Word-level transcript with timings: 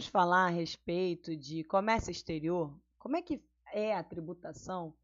vamos 0.00 0.12
falar 0.12 0.46
a 0.46 0.48
respeito 0.48 1.36
de 1.36 1.62
comércio 1.62 2.10
exterior. 2.10 2.74
Como 2.98 3.18
é 3.18 3.22
que 3.22 3.38
é 3.70 3.94
a 3.94 4.02
tributação 4.02 4.94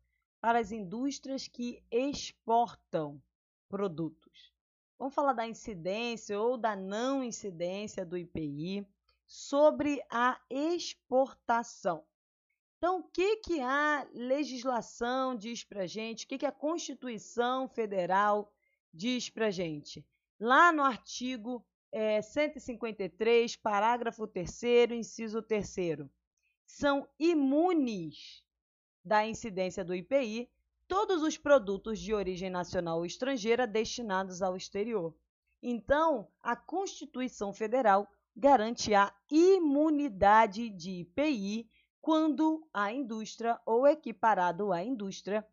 para 0.41 0.59
as 0.59 0.72
indústrias 0.72 1.47
que 1.47 1.83
exportam 1.91 3.22
produtos? 3.69 4.54
Vamos 4.99 5.15
falar 5.15 5.35
da 5.35 5.47
incidência 5.47 6.40
ou 6.40 6.56
da 6.56 6.74
não 6.74 7.22
incidência 7.22 8.06
do 8.06 8.17
IPI 8.17 8.87
sobre 9.27 10.03
a 10.11 10.40
exportação. 10.49 12.03
Então, 12.78 13.01
o 13.01 13.03
que, 13.03 13.37
que 13.37 13.60
a 13.60 14.08
legislação 14.15 15.37
diz 15.37 15.63
para 15.63 15.87
gente? 15.87 16.24
O 16.24 16.28
que, 16.28 16.38
que 16.38 16.47
a 16.47 16.52
Constituição 16.52 17.69
Federal 17.69 18.51
diz 18.95 19.28
para 19.28 19.51
gente? 19.51 20.02
Lá 20.41 20.73
no 20.73 20.83
artigo 20.83 21.63
é, 21.99 22.21
153, 22.21 23.57
parágrafo 23.57 24.27
3, 24.27 24.91
inciso 24.91 25.41
3, 25.41 26.07
são 26.67 27.09
imunes 27.19 28.45
da 29.03 29.27
incidência 29.27 29.83
do 29.83 29.95
IPI 29.95 30.47
todos 30.87 31.23
os 31.23 31.39
produtos 31.39 31.99
de 31.99 32.13
origem 32.13 32.51
nacional 32.51 32.99
ou 32.99 33.07
estrangeira 33.07 33.67
destinados 33.67 34.43
ao 34.43 34.59
exterior. 34.59 35.17
Então, 35.63 36.31
a 36.43 36.55
Constituição 36.55 37.51
Federal 37.55 38.07
garante 38.37 38.93
a 38.93 39.11
imunidade 39.31 40.69
de 40.69 41.01
IPI 41.01 41.67
quando 42.03 42.69
a 42.75 42.93
indústria 42.93 43.59
ou 43.65 43.87
equiparado 43.87 44.71
à 44.71 44.85
indústria 44.85 45.47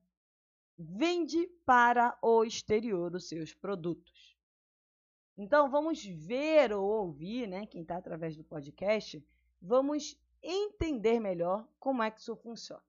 vende 0.77 1.47
para 1.65 2.17
o 2.21 2.43
exterior 2.43 3.15
os 3.15 3.29
seus 3.29 3.53
produtos. 3.53 4.32
Então, 5.37 5.69
vamos 5.69 6.03
ver 6.05 6.71
ou 6.73 6.83
ouvir, 6.83 7.47
né, 7.47 7.65
quem 7.65 7.81
está 7.81 7.97
através 7.97 8.35
do 8.35 8.43
podcast, 8.43 9.25
vamos 9.61 10.19
entender 10.41 11.19
melhor 11.19 11.67
como 11.79 12.03
é 12.03 12.11
que 12.11 12.19
isso 12.19 12.35
funciona. 12.35 12.83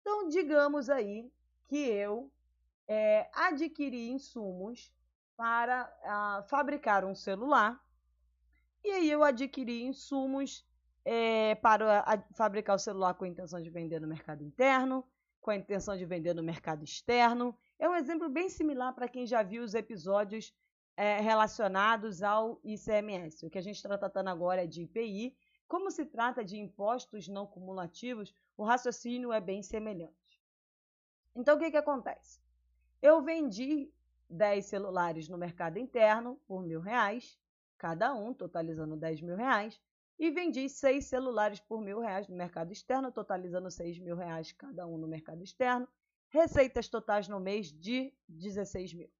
Então, 0.00 0.28
digamos 0.28 0.90
aí 0.90 1.30
que 1.66 1.76
eu 1.76 2.30
é, 2.88 3.28
adquiri 3.32 4.10
insumos 4.10 4.92
para 5.36 5.82
a, 6.02 6.38
ah, 6.38 6.42
fabricar 6.44 7.04
um 7.04 7.14
celular, 7.14 7.82
e 8.82 8.90
aí 8.90 9.10
eu 9.10 9.24
adquiri 9.24 9.82
insumos 9.82 10.66
é, 11.04 11.54
para 11.56 12.00
a, 12.00 12.22
fabricar 12.34 12.76
o 12.76 12.78
celular 12.78 13.14
com 13.14 13.24
a 13.24 13.28
intenção 13.28 13.62
de 13.62 13.70
vender 13.70 14.00
no 14.00 14.06
mercado 14.06 14.42
interno, 14.42 15.06
com 15.40 15.50
a 15.50 15.56
intenção 15.56 15.96
de 15.96 16.04
vender 16.04 16.34
no 16.34 16.42
mercado 16.42 16.84
externo. 16.84 17.56
É 17.78 17.88
um 17.88 17.94
exemplo 17.94 18.28
bem 18.28 18.48
similar 18.48 18.94
para 18.94 19.08
quem 19.08 19.26
já 19.26 19.42
viu 19.42 19.62
os 19.62 19.74
episódios 19.74 20.52
é, 20.96 21.20
relacionados 21.20 22.22
ao 22.22 22.60
ICMS. 22.64 23.46
O 23.46 23.50
que 23.50 23.58
a 23.58 23.62
gente 23.62 23.76
está 23.76 23.96
tratando 23.98 24.28
agora 24.28 24.64
é 24.64 24.66
de 24.66 24.82
IPI. 24.82 25.36
Como 25.66 25.90
se 25.90 26.04
trata 26.04 26.44
de 26.44 26.56
impostos 26.58 27.26
não 27.28 27.46
cumulativos, 27.46 28.34
o 28.56 28.64
raciocínio 28.64 29.32
é 29.32 29.40
bem 29.40 29.62
semelhante. 29.62 30.42
Então, 31.34 31.56
o 31.56 31.58
que, 31.58 31.70
que 31.70 31.76
acontece? 31.76 32.40
Eu 33.02 33.22
vendi 33.22 33.92
10 34.30 34.64
celulares 34.64 35.28
no 35.28 35.36
mercado 35.36 35.78
interno 35.78 36.40
por 36.46 36.62
mil 36.62 36.80
reais, 36.80 37.38
cada 37.76 38.14
um, 38.14 38.32
totalizando 38.32 38.96
10 38.96 39.20
mil 39.22 39.36
reais, 39.36 39.80
e 40.18 40.30
vendi 40.30 40.68
seis 40.68 41.06
celulares 41.06 41.60
por 41.60 41.80
mil 41.80 41.98
reais 41.98 42.28
no 42.28 42.36
mercado 42.36 42.72
externo, 42.72 43.10
totalizando 43.10 43.70
6 43.70 43.98
mil 43.98 44.14
reais 44.14 44.52
cada 44.52 44.86
um 44.86 44.96
no 44.96 45.08
mercado 45.08 45.42
externo, 45.42 45.88
receitas 46.28 46.88
totais 46.88 47.28
no 47.28 47.40
mês 47.40 47.72
de 47.72 48.12
16 48.28 48.94
mil. 48.94 49.10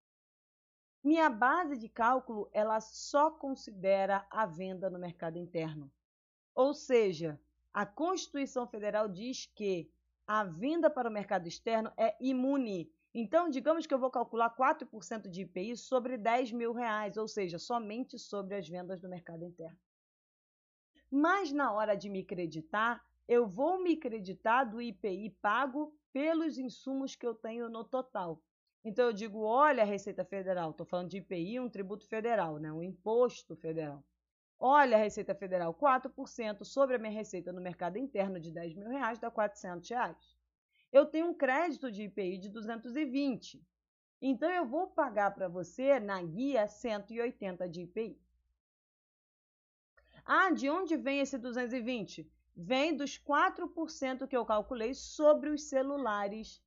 Minha 1.05 1.29
base 1.29 1.77
de 1.77 1.87
cálculo, 1.87 2.49
ela 2.51 2.81
só 2.81 3.31
considera 3.31 4.27
a 4.31 4.47
venda 4.47 4.89
no 4.89 4.99
mercado 4.99 5.37
interno. 5.37 5.93
Ou 6.55 6.73
seja, 6.73 7.39
a 7.75 7.85
Constituição 7.85 8.67
Federal 8.67 9.07
diz 9.07 9.45
que 9.45 9.91
a 10.27 10.45
venda 10.45 10.89
para 10.89 11.11
o 11.11 11.13
mercado 11.13 11.47
externo 11.47 11.93
é 11.99 12.17
imune. 12.19 12.91
Então, 13.13 13.51
digamos 13.51 13.85
que 13.85 13.93
eu 13.93 13.99
vou 13.99 14.11
calcular 14.11 14.57
4% 14.57 15.29
de 15.29 15.43
IPI 15.43 15.77
sobre 15.77 16.17
10 16.17 16.53
mil 16.53 16.73
reais, 16.73 17.19
ou 17.19 17.29
seja, 17.29 17.59
somente 17.59 18.19
sobre 18.19 18.55
as 18.55 18.67
vendas 18.67 18.99
do 18.99 19.09
mercado 19.09 19.45
interno. 19.45 19.79
Mas 21.11 21.53
na 21.53 21.71
hora 21.71 21.95
de 21.95 22.09
me 22.09 22.25
creditar, 22.25 23.05
eu 23.29 23.47
vou 23.47 23.83
me 23.83 23.95
creditar 23.95 24.69
do 24.69 24.81
IPI 24.81 25.37
pago 25.43 25.95
pelos 26.15 26.57
insumos 26.57 27.15
que 27.15 27.27
eu 27.27 27.35
tenho 27.35 27.69
no 27.69 27.85
total. 27.85 28.41
Então 28.85 29.07
eu 29.07 29.13
digo, 29.13 29.41
olha, 29.41 29.83
Receita 29.83 30.25
Federal, 30.25 30.71
estou 30.71 30.85
falando 30.85 31.09
de 31.09 31.17
IPI, 31.17 31.59
um 31.59 31.71
tributo 31.71 32.07
federal, 32.07 32.59
né? 32.59 32.71
um 32.71 32.83
imposto 32.83 33.57
federal. 33.57 34.05
Olha, 34.61 34.99
Receita 34.99 35.35
Federal, 35.35 35.75
4% 35.75 36.65
sobre 36.65 36.97
a 36.97 36.99
minha 36.99 37.13
receita 37.13 37.53
no 37.53 37.61
mercado 37.61 37.97
interno 37.97 38.39
de 38.39 38.53
10 38.53 38.75
mil 38.75 38.89
reais 38.89 39.19
dá 39.19 39.31
400 39.31 39.89
reais. 39.89 40.37
Eu 40.93 41.07
tenho 41.07 41.29
um 41.29 41.35
crédito 41.35 41.91
de 41.91 42.05
IPI 42.05 42.39
de 42.39 42.49
220. 42.51 43.67
Então 44.21 44.51
eu 44.51 44.67
vou 44.67 44.87
pagar 44.87 45.35
para 45.35 45.49
você 45.49 45.99
na 45.99 46.23
guia 46.23 46.69
180 46.69 47.69
de 47.69 47.83
IPI. 47.83 48.19
Ah, 50.25 50.51
de 50.51 50.71
onde 50.71 50.97
vem 50.97 51.21
esse 51.21 51.37
220? 51.37 52.31
Vem 52.57 52.97
dos 52.97 53.19
4% 53.19 54.27
que 54.29 54.37
eu 54.37 54.47
calculei 54.47 54.95
sobre 54.95 55.51
os 55.51 55.65
celulares 55.65 56.63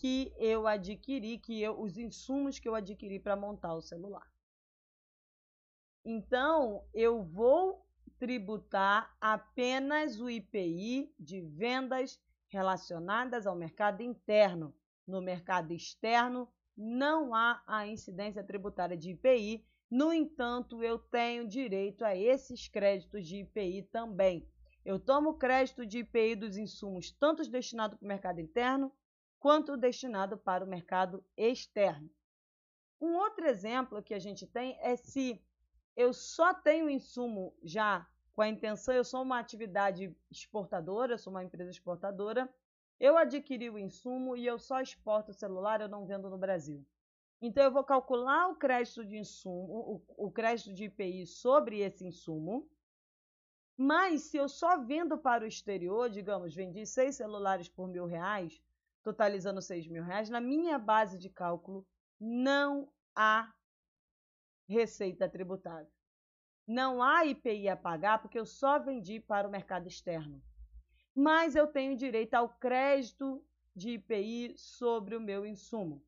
que 0.00 0.32
eu 0.38 0.66
adquiri, 0.66 1.36
que 1.36 1.60
eu, 1.60 1.78
os 1.78 1.98
insumos 1.98 2.58
que 2.58 2.66
eu 2.66 2.74
adquiri 2.74 3.20
para 3.20 3.36
montar 3.36 3.74
o 3.74 3.82
celular. 3.82 4.26
Então, 6.02 6.82
eu 6.94 7.22
vou 7.22 7.86
tributar 8.18 9.14
apenas 9.20 10.18
o 10.18 10.30
IPI 10.30 11.14
de 11.18 11.42
vendas 11.42 12.18
relacionadas 12.48 13.46
ao 13.46 13.54
mercado 13.54 14.02
interno. 14.02 14.74
No 15.06 15.20
mercado 15.20 15.72
externo, 15.72 16.48
não 16.74 17.34
há 17.34 17.62
a 17.66 17.86
incidência 17.86 18.42
tributária 18.42 18.96
de 18.96 19.10
IPI 19.10 19.62
no 19.90 20.12
entanto, 20.12 20.84
eu 20.84 21.00
tenho 21.00 21.48
direito 21.48 22.04
a 22.04 22.14
esses 22.14 22.68
créditos 22.68 23.26
de 23.26 23.38
IPI 23.38 23.82
também. 23.90 24.48
Eu 24.84 25.00
tomo 25.00 25.34
crédito 25.34 25.84
de 25.84 25.98
IPI 25.98 26.36
dos 26.36 26.56
insumos, 26.56 27.10
tanto 27.10 27.42
destinados 27.50 27.98
para 27.98 28.04
o 28.04 28.08
mercado 28.08 28.40
interno, 28.40 28.92
quanto 29.40 29.76
destinado 29.76 30.36
para 30.36 30.64
o 30.64 30.68
mercado 30.68 31.24
externo. 31.36 32.08
Um 33.00 33.14
outro 33.16 33.46
exemplo 33.46 34.02
que 34.02 34.12
a 34.12 34.18
gente 34.18 34.46
tem 34.46 34.78
é 34.80 34.94
se 34.94 35.42
eu 35.96 36.12
só 36.12 36.52
tenho 36.52 36.90
insumo 36.90 37.52
já 37.62 38.06
com 38.34 38.42
a 38.42 38.48
intenção, 38.48 38.94
eu 38.94 39.04
sou 39.04 39.22
uma 39.22 39.38
atividade 39.38 40.14
exportadora, 40.30 41.14
eu 41.14 41.18
sou 41.18 41.32
uma 41.32 41.42
empresa 41.42 41.70
exportadora, 41.70 42.48
eu 43.00 43.16
adquiri 43.16 43.70
o 43.70 43.78
insumo 43.78 44.36
e 44.36 44.46
eu 44.46 44.58
só 44.58 44.80
exporto 44.80 45.30
o 45.30 45.34
celular, 45.34 45.80
eu 45.80 45.88
não 45.88 46.06
vendo 46.06 46.28
no 46.28 46.36
Brasil. 46.36 46.86
Então, 47.42 47.64
eu 47.64 47.72
vou 47.72 47.82
calcular 47.82 48.48
o 48.48 48.56
crédito 48.56 49.02
de 49.02 49.16
insumo, 49.16 50.02
o, 50.16 50.26
o 50.26 50.30
crédito 50.30 50.74
de 50.74 50.84
IPI 50.84 51.26
sobre 51.26 51.80
esse 51.80 52.06
insumo. 52.06 52.68
Mas, 53.74 54.24
se 54.24 54.36
eu 54.36 54.46
só 54.46 54.76
vendo 54.76 55.16
para 55.16 55.44
o 55.44 55.46
exterior, 55.46 56.10
digamos, 56.10 56.54
vendi 56.54 56.84
seis 56.84 57.16
celulares 57.16 57.66
por 57.66 57.88
mil 57.88 58.04
reais, 58.04 58.60
totalizando 59.02 59.62
seis 59.62 59.86
mil 59.86 60.04
reais, 60.04 60.28
na 60.28 60.40
minha 60.40 60.78
base 60.78 61.18
de 61.18 61.28
cálculo 61.30 61.86
não 62.20 62.92
há 63.14 63.52
receita 64.68 65.28
tributável. 65.28 65.90
Não 66.66 67.02
há 67.02 67.24
IPI 67.24 67.68
a 67.68 67.76
pagar 67.76 68.20
porque 68.20 68.38
eu 68.38 68.46
só 68.46 68.78
vendi 68.78 69.18
para 69.18 69.48
o 69.48 69.50
mercado 69.50 69.88
externo. 69.88 70.40
Mas 71.14 71.56
eu 71.56 71.66
tenho 71.66 71.96
direito 71.96 72.34
ao 72.34 72.48
crédito 72.48 73.44
de 73.74 73.90
IPI 73.90 74.54
sobre 74.56 75.16
o 75.16 75.20
meu 75.20 75.44
insumo. 75.44 76.04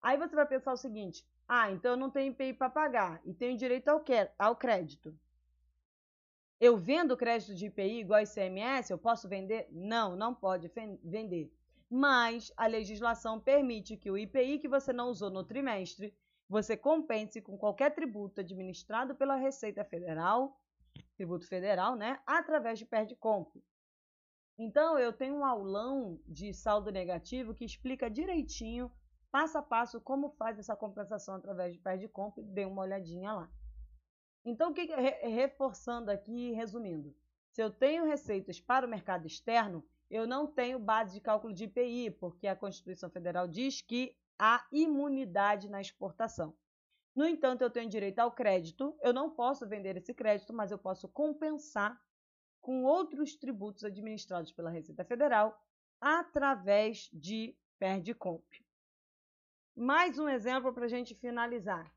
Aí 0.00 0.16
você 0.16 0.36
vai 0.36 0.46
pensar 0.46 0.72
o 0.72 0.76
seguinte: 0.76 1.26
ah, 1.48 1.70
então 1.70 1.92
eu 1.92 1.96
não 1.96 2.10
tenho 2.10 2.30
IPI 2.32 2.54
para 2.54 2.70
pagar 2.70 3.20
e 3.24 3.34
tenho 3.34 3.56
direito 3.56 3.88
ao, 3.88 4.00
que, 4.00 4.30
ao 4.38 4.54
crédito. 4.54 5.18
Eu 6.60 6.76
vendo 6.76 7.16
crédito 7.16 7.54
de 7.54 7.66
IPI 7.66 8.00
igual 8.00 8.22
ICMS, 8.22 8.90
eu 8.90 8.98
posso 8.98 9.28
vender? 9.28 9.68
Não, 9.70 10.16
não 10.16 10.34
pode 10.34 10.70
vender. 11.02 11.52
Mas 11.88 12.52
a 12.56 12.66
legislação 12.66 13.40
permite 13.40 13.96
que 13.96 14.10
o 14.10 14.18
IPI 14.18 14.58
que 14.58 14.68
você 14.68 14.92
não 14.92 15.08
usou 15.08 15.30
no 15.30 15.44
trimestre, 15.44 16.16
você 16.48 16.76
compense 16.76 17.40
com 17.40 17.56
qualquer 17.56 17.94
tributo 17.94 18.40
administrado 18.40 19.14
pela 19.14 19.36
Receita 19.36 19.84
Federal, 19.84 20.60
tributo 21.16 21.46
federal, 21.46 21.96
né, 21.96 22.20
através 22.26 22.78
de 22.78 22.86
perde-comp. 22.86 23.48
Então, 24.58 24.98
eu 24.98 25.12
tenho 25.12 25.34
um 25.36 25.44
aulão 25.44 26.18
de 26.26 26.52
saldo 26.54 26.90
negativo 26.90 27.54
que 27.54 27.64
explica 27.64 28.10
direitinho 28.10 28.90
passo 29.30 29.58
a 29.58 29.62
passo 29.62 30.00
como 30.00 30.30
faz 30.30 30.58
essa 30.58 30.74
compensação 30.74 31.34
através 31.34 31.78
de 32.00 32.08
compra, 32.08 32.42
dê 32.42 32.64
uma 32.64 32.82
olhadinha 32.82 33.32
lá. 33.32 33.50
Então, 34.44 34.72
que, 34.72 34.86
reforçando 35.28 36.10
aqui, 36.10 36.52
resumindo, 36.52 37.14
se 37.50 37.62
eu 37.62 37.70
tenho 37.70 38.06
receitas 38.06 38.60
para 38.60 38.86
o 38.86 38.88
mercado 38.88 39.26
externo, 39.26 39.86
eu 40.10 40.26
não 40.26 40.46
tenho 40.46 40.78
base 40.78 41.14
de 41.14 41.20
cálculo 41.20 41.52
de 41.52 41.64
IPI, 41.64 42.10
porque 42.12 42.46
a 42.46 42.56
Constituição 42.56 43.10
Federal 43.10 43.48
diz 43.48 43.80
que 43.80 44.16
há 44.38 44.66
imunidade 44.70 45.68
na 45.68 45.80
exportação. 45.80 46.54
No 47.14 47.26
entanto, 47.26 47.62
eu 47.62 47.70
tenho 47.70 47.88
direito 47.88 48.18
ao 48.18 48.30
crédito, 48.30 48.96
eu 49.00 49.12
não 49.12 49.30
posso 49.30 49.66
vender 49.66 49.96
esse 49.96 50.12
crédito, 50.12 50.52
mas 50.52 50.70
eu 50.70 50.78
posso 50.78 51.08
compensar 51.08 51.98
com 52.60 52.84
outros 52.84 53.34
tributos 53.36 53.84
administrados 53.84 54.52
pela 54.52 54.70
Receita 54.70 55.04
Federal 55.04 55.58
através 56.00 57.08
de 57.12 57.56
Perdicomp. 57.78 58.44
Mais 59.74 60.18
um 60.18 60.28
exemplo 60.28 60.72
para 60.72 60.84
a 60.86 60.88
gente 60.88 61.14
finalizar. 61.14 61.90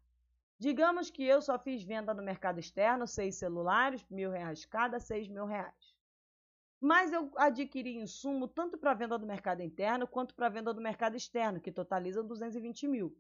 Digamos 0.58 1.10
que 1.10 1.24
eu 1.24 1.42
só 1.42 1.58
fiz 1.58 1.84
venda 1.84 2.14
no 2.14 2.22
mercado 2.22 2.60
externo, 2.60 3.08
seis 3.08 3.36
celulares, 3.36 4.06
mil 4.10 4.30
reais 4.32 4.66
cada, 4.66 5.00
seis 5.00 5.28
mil 5.28 5.46
reais. 5.46 5.99
Mas 6.80 7.12
eu 7.12 7.30
adquiri 7.36 7.98
insumo 7.98 8.48
tanto 8.48 8.78
para 8.78 8.94
venda 8.94 9.18
do 9.18 9.28
mercado 9.28 9.62
interno 9.62 10.08
quanto 10.08 10.34
para 10.34 10.48
venda 10.48 10.74
do 10.74 10.82
mercado 10.82 11.18
externo, 11.18 11.60
que 11.60 11.72
totaliza 11.72 12.24
220 12.24 12.88
mil. 12.88 13.16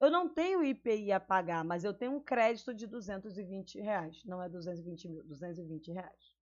Eu 0.00 0.10
não 0.10 0.28
tenho 0.28 0.62
IPI 0.62 1.12
a 1.12 1.18
pagar, 1.18 1.64
mas 1.64 1.82
eu 1.84 1.92
tenho 1.92 2.12
um 2.12 2.20
crédito 2.20 2.72
de 2.74 2.86
220 2.86 3.80
reais. 3.80 4.22
Não 4.24 4.42
é 4.42 4.48
220 4.48 5.08
mil, 5.08 5.24
220 5.24 5.90
reais. 5.92 6.36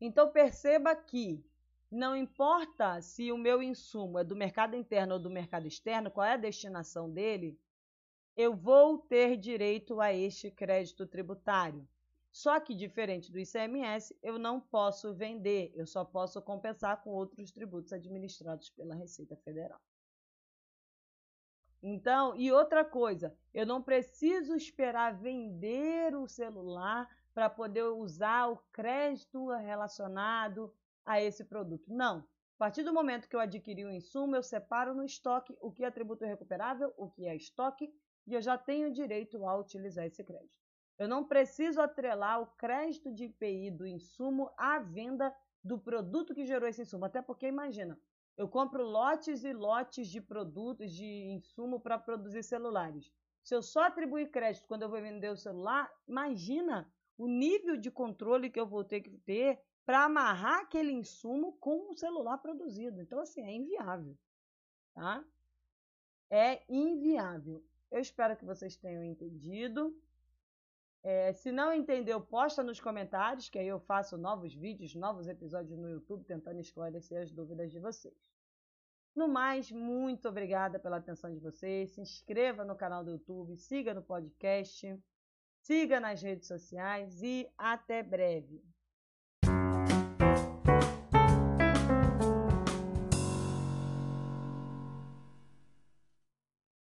Então 0.00 0.30
perceba 0.30 0.94
que 0.94 1.42
não 1.90 2.16
importa 2.16 3.00
se 3.00 3.30
o 3.30 3.38
meu 3.38 3.62
insumo 3.62 4.18
é 4.18 4.24
do 4.24 4.34
mercado 4.34 4.74
interno 4.74 5.14
ou 5.14 5.20
do 5.20 5.30
mercado 5.30 5.66
externo, 5.66 6.10
qual 6.10 6.26
é 6.26 6.32
a 6.32 6.36
destinação 6.36 7.08
dele, 7.08 7.58
eu 8.36 8.54
vou 8.54 8.98
ter 8.98 9.36
direito 9.36 10.00
a 10.00 10.12
este 10.12 10.50
crédito 10.50 11.06
tributário. 11.06 11.88
Só 12.34 12.58
que, 12.58 12.74
diferente 12.74 13.30
do 13.30 13.38
ICMS, 13.38 14.18
eu 14.20 14.40
não 14.40 14.60
posso 14.60 15.14
vender, 15.14 15.72
eu 15.76 15.86
só 15.86 16.04
posso 16.04 16.42
compensar 16.42 17.00
com 17.00 17.10
outros 17.10 17.52
tributos 17.52 17.92
administrados 17.92 18.68
pela 18.70 18.96
Receita 18.96 19.36
Federal. 19.36 19.80
Então, 21.80 22.34
e 22.34 22.50
outra 22.50 22.84
coisa, 22.84 23.38
eu 23.54 23.64
não 23.64 23.80
preciso 23.80 24.56
esperar 24.56 25.16
vender 25.16 26.16
o 26.16 26.26
celular 26.26 27.08
para 27.32 27.48
poder 27.48 27.84
usar 27.84 28.48
o 28.48 28.56
crédito 28.72 29.50
relacionado 29.50 30.74
a 31.06 31.22
esse 31.22 31.44
produto. 31.44 31.84
Não. 31.86 32.18
A 32.18 32.58
partir 32.58 32.82
do 32.82 32.92
momento 32.92 33.28
que 33.28 33.36
eu 33.36 33.40
adquiri 33.40 33.84
o 33.84 33.92
insumo, 33.92 34.34
eu 34.34 34.42
separo 34.42 34.92
no 34.92 35.04
estoque 35.04 35.56
o 35.60 35.70
que 35.70 35.84
é 35.84 35.90
tributo 35.90 36.24
recuperável, 36.24 36.92
o 36.96 37.08
que 37.08 37.26
é 37.26 37.36
estoque, 37.36 37.94
e 38.26 38.34
eu 38.34 38.42
já 38.42 38.58
tenho 38.58 38.92
direito 38.92 39.46
a 39.46 39.56
utilizar 39.56 40.04
esse 40.04 40.24
crédito. 40.24 40.63
Eu 40.98 41.08
não 41.08 41.24
preciso 41.24 41.80
atrelar 41.80 42.40
o 42.40 42.46
crédito 42.46 43.12
de 43.12 43.24
IPI 43.24 43.70
do 43.70 43.86
insumo 43.86 44.50
à 44.56 44.78
venda 44.78 45.34
do 45.62 45.78
produto 45.78 46.34
que 46.34 46.46
gerou 46.46 46.68
esse 46.68 46.82
insumo. 46.82 47.04
Até 47.04 47.20
porque, 47.20 47.46
imagina, 47.46 47.98
eu 48.36 48.48
compro 48.48 48.84
lotes 48.84 49.44
e 49.44 49.52
lotes 49.52 50.08
de 50.08 50.20
produtos, 50.20 50.92
de 50.92 51.04
insumo 51.04 51.80
para 51.80 51.98
produzir 51.98 52.42
celulares. 52.42 53.12
Se 53.42 53.54
eu 53.54 53.62
só 53.62 53.84
atribuir 53.84 54.30
crédito 54.30 54.66
quando 54.66 54.82
eu 54.82 54.88
vou 54.88 55.00
vender 55.00 55.30
o 55.30 55.36
celular, 55.36 55.90
imagina 56.06 56.90
o 57.16 57.26
nível 57.26 57.76
de 57.76 57.90
controle 57.90 58.50
que 58.50 58.58
eu 58.58 58.66
vou 58.66 58.84
ter 58.84 59.00
que 59.00 59.16
ter 59.18 59.60
para 59.84 60.04
amarrar 60.04 60.60
aquele 60.60 60.92
insumo 60.92 61.52
com 61.58 61.90
o 61.90 61.96
celular 61.96 62.38
produzido. 62.38 63.00
Então, 63.00 63.20
assim, 63.20 63.42
é 63.42 63.52
inviável. 63.52 64.16
Tá? 64.94 65.24
É 66.30 66.62
inviável. 66.68 67.62
Eu 67.90 68.00
espero 68.00 68.36
que 68.36 68.44
vocês 68.44 68.76
tenham 68.76 69.04
entendido. 69.04 69.94
É, 71.06 71.34
se 71.34 71.52
não 71.52 71.70
entendeu, 71.70 72.18
posta 72.18 72.62
nos 72.62 72.80
comentários, 72.80 73.50
que 73.50 73.58
aí 73.58 73.68
eu 73.68 73.78
faço 73.78 74.16
novos 74.16 74.54
vídeos, 74.54 74.94
novos 74.94 75.28
episódios 75.28 75.78
no 75.78 75.90
YouTube, 75.90 76.24
tentando 76.24 76.58
esclarecer 76.58 77.20
as 77.22 77.30
dúvidas 77.30 77.70
de 77.70 77.78
vocês. 77.78 78.14
No 79.14 79.28
mais, 79.28 79.70
muito 79.70 80.26
obrigada 80.26 80.78
pela 80.78 80.96
atenção 80.96 81.30
de 81.30 81.38
vocês. 81.38 81.90
Se 81.90 82.00
inscreva 82.00 82.64
no 82.64 82.74
canal 82.74 83.04
do 83.04 83.10
YouTube, 83.10 83.54
siga 83.54 83.92
no 83.92 84.02
podcast, 84.02 84.98
siga 85.60 86.00
nas 86.00 86.22
redes 86.22 86.48
sociais 86.48 87.22
e 87.22 87.48
até 87.58 88.02
breve. 88.02 88.64